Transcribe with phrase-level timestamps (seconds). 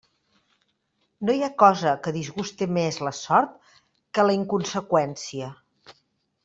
[1.27, 3.71] No hi ha cosa que disguste més la sort
[4.19, 5.57] que la inconseqüència.